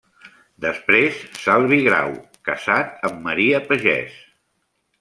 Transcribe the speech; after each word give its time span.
Després 0.63 1.19
Salvi 1.41 1.79
Grau, 1.89 2.15
casat 2.49 3.07
amb 3.11 3.23
Maria 3.29 3.63
Pagès. 3.69 4.21